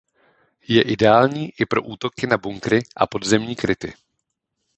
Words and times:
Je 0.67 0.81
ideální 0.81 1.51
i 1.59 1.65
pro 1.65 1.81
útoky 1.83 2.27
na 2.27 2.37
bunkry 2.37 2.83
a 2.95 3.07
podzemní 3.07 3.55
kryty. 3.55 3.93